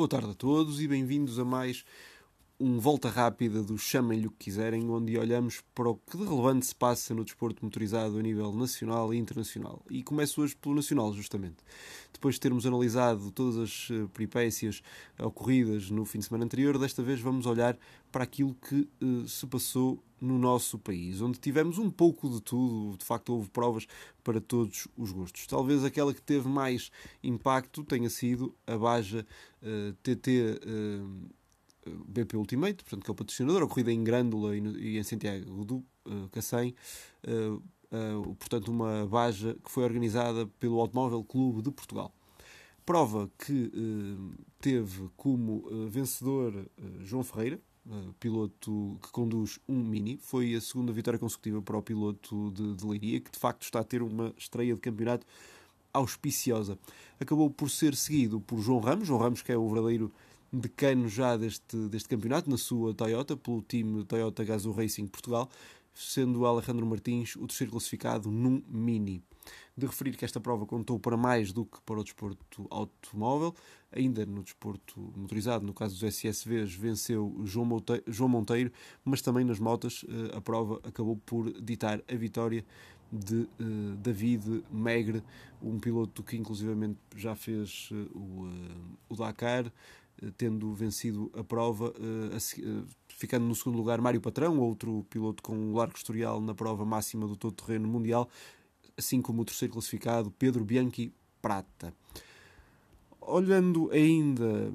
[0.00, 1.84] Boa tarde a todos e bem-vindos a mais
[2.60, 6.66] um volta rápida do Chamem-lhe o que quiserem, onde olhamos para o que de relevante
[6.66, 9.82] se passa no desporto motorizado a nível nacional e internacional.
[9.88, 11.56] E começo hoje pelo nacional, justamente.
[12.12, 14.82] Depois de termos analisado todas as eh, peripécias
[15.18, 17.78] ocorridas no fim de semana anterior, desta vez vamos olhar
[18.12, 22.98] para aquilo que uh, se passou no nosso país, onde tivemos um pouco de tudo,
[22.98, 23.86] de facto houve provas
[24.22, 25.46] para todos os gostos.
[25.46, 26.90] Talvez aquela que teve mais
[27.22, 29.26] impacto tenha sido a Baja
[29.62, 31.39] uh, TT uh,
[31.86, 35.76] BP Ultimate, portanto, que é o patrocinador, a corrida em Grândola e, em Santiago do
[35.76, 36.74] uh, Cacém,
[37.26, 42.12] uh, uh, portanto, uma baja que foi organizada pelo Automóvel Clube de Portugal.
[42.84, 43.70] Prova que
[44.60, 46.66] teve como vencedor
[47.04, 47.60] João Ferreira,
[48.18, 50.18] piloto que conduz um Mini.
[50.20, 53.78] Foi a segunda vitória consecutiva para o piloto de, de Leiria, que de facto está
[53.78, 55.24] a ter uma estreia de campeonato
[55.92, 56.76] auspiciosa.
[57.20, 60.10] Acabou por ser seguido por João Ramos, João Ramos que é o verdadeiro
[60.52, 65.48] decano já deste, deste campeonato na sua Toyota, pelo time Toyota Gazoo Racing Portugal,
[65.94, 69.22] sendo Alejandro Martins o terceiro classificado num Mini.
[69.76, 73.54] De referir que esta prova contou para mais do que para o desporto automóvel,
[73.90, 78.72] ainda no desporto motorizado, no caso dos SSVs, venceu João Monteiro,
[79.04, 82.64] mas também nas motas eh, a prova acabou por ditar a vitória
[83.10, 85.22] de uh, David Megre,
[85.60, 88.48] um piloto que inclusivamente já fez uh, o,
[89.08, 89.72] o Dakar,
[90.36, 95.74] tendo vencido a prova, eh, ficando no segundo lugar Mário Patrão, outro piloto com um
[95.74, 98.28] largo historial na prova máxima do todo-terreno mundial,
[98.96, 101.94] assim como o terceiro classificado Pedro Bianchi Prata
[103.30, 104.72] olhando ainda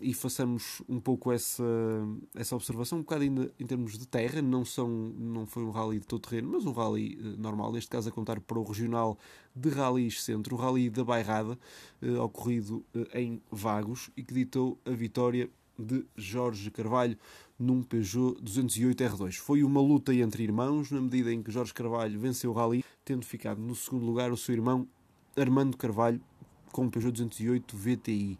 [0.00, 1.64] e façamos um pouco essa,
[2.34, 6.00] essa observação, um bocado ainda em termos de terra, não, são, não foi um rally
[6.00, 9.16] de todo terreno, mas um rally eh, normal, neste caso a contar para o regional
[9.54, 11.56] de Rallys Centro, o rally da Bairrada,
[12.02, 17.16] eh, ocorrido eh, em Vagos e que ditou a vitória de Jorge Carvalho
[17.58, 19.36] num Peugeot 208 R2.
[19.36, 23.24] Foi uma luta entre irmãos, na medida em que Jorge Carvalho venceu o rally, tendo
[23.24, 24.86] ficado no segundo lugar o seu irmão
[25.36, 26.20] Armando Carvalho
[26.72, 28.38] com o Peugeot 208 VTI.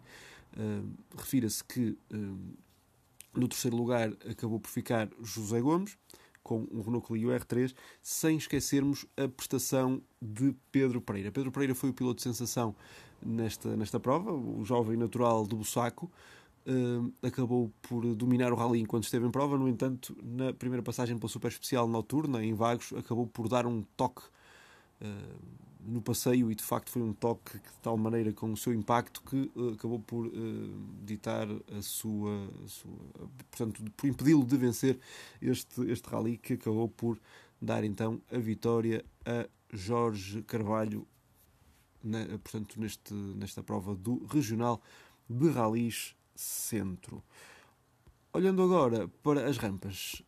[0.57, 2.39] Uh, Refira-se que uh,
[3.33, 5.97] no terceiro lugar acabou por ficar José Gomes,
[6.43, 11.31] com um Renault Clio R3, sem esquecermos a prestação de Pedro Pereira.
[11.31, 12.75] Pedro Pereira foi o piloto de sensação
[13.21, 16.11] nesta, nesta prova, o jovem natural do Bussaco,
[16.67, 21.17] uh, acabou por dominar o rally enquanto esteve em prova, no entanto, na primeira passagem
[21.17, 24.21] pela Super Especial noturna, em Vagos, acabou por dar um toque
[25.01, 28.73] uh, no passeio e de facto foi um toque de tal maneira com o seu
[28.73, 30.31] impacto que uh, acabou por uh,
[31.03, 32.97] ditar a sua, a sua
[33.49, 34.99] portanto por impedi-lo de vencer
[35.41, 37.19] este este rally que acabou por
[37.61, 41.07] dar então a vitória a Jorge Carvalho
[42.03, 44.81] na, portanto neste nesta prova do regional
[45.29, 47.23] de rallies centro.
[48.33, 50.23] Olhando agora para as rampas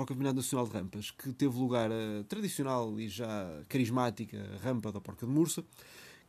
[0.00, 4.90] para o Campeonato Nacional de Rampas, que teve lugar a tradicional e já carismática rampa
[4.90, 5.62] da Porca de Mursa,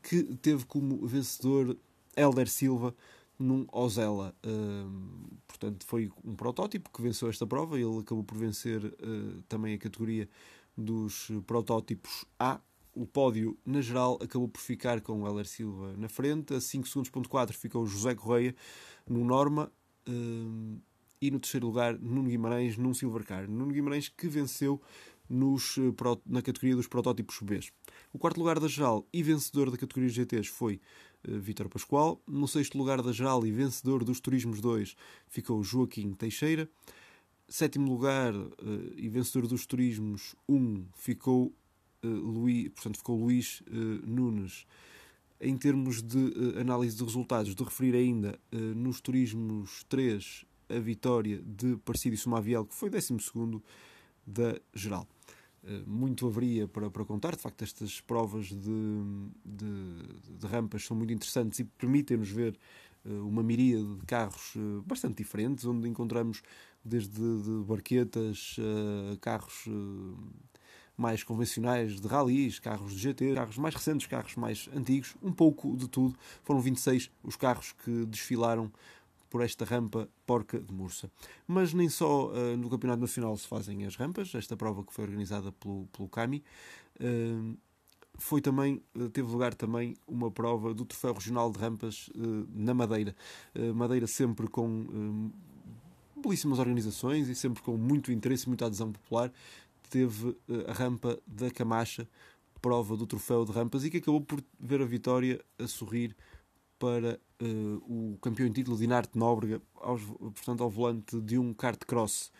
[0.03, 1.77] que teve como vencedor
[2.15, 2.93] Helder Silva
[3.39, 4.35] num Ozela.
[4.45, 7.79] Uh, portanto, foi um protótipo que venceu esta prova.
[7.79, 10.27] Ele acabou por vencer uh, também a categoria
[10.77, 12.59] dos protótipos A.
[12.93, 16.53] O pódio, na geral, acabou por ficar com o Heller Silva na frente.
[16.53, 18.53] A 5 segundos, ponto 4 ficou o José Correia
[19.07, 19.71] no Norma.
[20.05, 20.77] Uh,
[21.21, 23.47] e no terceiro lugar Nuno Guimarães num Silvercar.
[23.47, 24.81] Nuno Guimarães que venceu
[25.29, 27.59] nos, eh, na categoria dos protótipos B.
[28.11, 30.81] O quarto lugar da geral e vencedor da categoria GTs foi
[31.27, 32.21] uh, Vítor Pascoal.
[32.27, 34.95] No sexto lugar da geral e vencedor dos Turismos 2
[35.27, 36.69] ficou Joaquim Teixeira.
[37.47, 38.49] Sétimo lugar uh,
[38.97, 41.53] e vencedor dos Turismos 1 ficou,
[42.03, 43.63] uh, Luís, portanto, ficou Luís
[44.03, 44.65] Nunes.
[45.39, 50.45] Em termos de análise de resultados, de referir ainda nos Turismos 3
[50.75, 53.17] a vitória de Parecido e Sumaviel, que foi 12
[54.25, 55.07] da geral.
[55.63, 59.11] Eh, muito haveria para, para contar, de facto, estas provas de,
[59.45, 62.57] de, de rampas são muito interessantes e permitem-nos ver
[63.05, 66.41] eh, uma miríade de carros eh, bastante diferentes, onde encontramos
[66.83, 68.55] desde de barquetas,
[69.21, 69.67] carros
[70.97, 75.77] mais convencionais de rallies, carros de GT, carros mais recentes, carros mais antigos, um pouco
[75.77, 76.17] de tudo.
[76.43, 78.71] Foram 26 os carros que desfilaram
[79.31, 81.09] por esta rampa Porca de Mursa.
[81.47, 85.05] Mas nem só uh, no Campeonato Nacional se fazem as rampas, esta prova que foi
[85.05, 86.43] organizada pelo, pelo CAMI,
[86.99, 87.57] uh,
[88.15, 92.09] foi também, uh, teve lugar também uma prova do Troféu Regional de Rampas
[92.53, 93.15] na Madeira.
[93.73, 95.31] Madeira sempre com
[96.21, 99.31] belíssimas organizações e sempre com muito interesse e muita adesão popular.
[99.89, 100.37] Teve
[100.67, 102.07] a rampa da Camacha,
[102.61, 106.15] prova do Troféu de Rampas, e que acabou por ver a vitória a sorrir
[106.81, 111.79] para uh, o campeão em título Dinarte Nóbrega, aos, portanto ao volante de um kart
[111.85, 112.31] cross.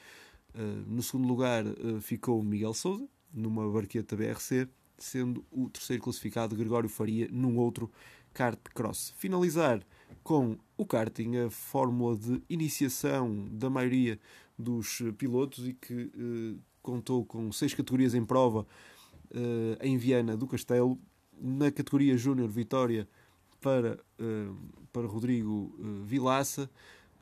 [0.56, 4.68] Uh, no segundo lugar uh, ficou Miguel Souza, numa barqueta BRC,
[4.98, 7.92] sendo o terceiro classificado Gregório Faria num outro
[8.34, 9.14] kart cross.
[9.16, 9.86] Finalizar
[10.24, 14.20] com o karting, a fórmula de iniciação da maioria
[14.58, 18.66] dos pilotos e que contou com seis categorias em prova
[19.82, 21.00] em Viana do Castelo.
[21.40, 23.08] Na categoria Júnior Vitória
[23.62, 24.58] para, uh,
[24.92, 26.70] para Rodrigo uh, Vilaça,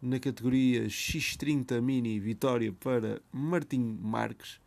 [0.01, 4.59] na categoria X30 Mini Vitória para Martim Marques,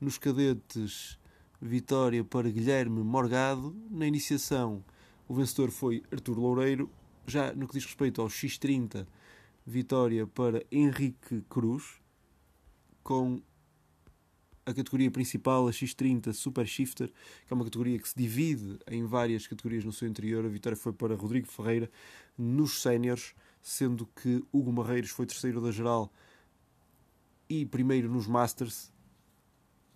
[0.00, 1.18] nos cadetes
[1.60, 4.82] Vitória para Guilherme Morgado, na iniciação
[5.28, 6.90] o vencedor foi Artur Loureiro,
[7.26, 9.06] já no que diz respeito ao X30
[9.66, 12.00] Vitória para Henrique Cruz,
[13.02, 13.42] com
[14.68, 17.08] a categoria principal, a X30 Super Shifter,
[17.46, 20.44] que é uma categoria que se divide em várias categorias no seu interior.
[20.44, 21.90] A vitória foi para Rodrigo Ferreira
[22.36, 26.12] nos séniores, sendo que Hugo Marreiros foi terceiro da geral
[27.48, 28.92] e primeiro nos Masters.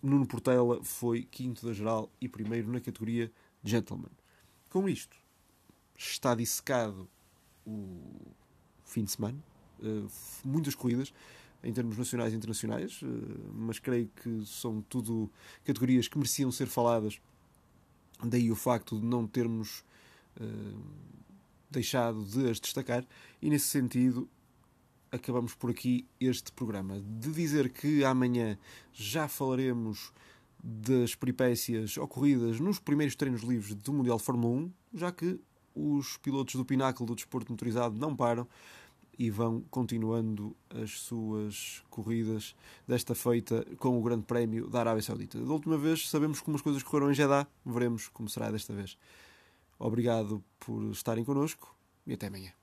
[0.01, 3.31] Nuno Portela foi quinto da geral e primeiro na categoria
[3.63, 4.11] Gentleman.
[4.71, 5.15] Com isto,
[5.95, 7.07] está dissecado
[7.63, 8.33] o
[8.83, 9.37] fim de semana.
[9.79, 10.07] Uh,
[10.43, 11.13] muitas corridas
[11.63, 13.07] em termos nacionais e internacionais, eh,
[13.53, 15.31] mas creio que são tudo
[15.63, 17.19] categorias que mereciam ser faladas.
[18.23, 19.83] Daí o facto de não termos
[20.39, 20.81] uh,
[21.69, 23.05] deixado de as destacar,
[23.41, 24.29] e nesse sentido
[25.11, 27.01] acabamos por aqui este programa.
[27.01, 28.57] De dizer que amanhã
[28.93, 30.11] já falaremos
[30.63, 35.39] das peripécias ocorridas nos primeiros treinos livres do Mundial Fórmula 1, já que
[35.75, 38.47] os pilotos do pináculo do desporto motorizado não param
[39.17, 42.55] e vão continuando as suas corridas
[42.87, 45.39] desta feita com o Grande Prémio da Arábia Saudita.
[45.39, 48.97] Da última vez sabemos como as coisas correram em Jeddah, veremos como será desta vez.
[49.77, 51.75] Obrigado por estarem connosco
[52.07, 52.62] e até amanhã.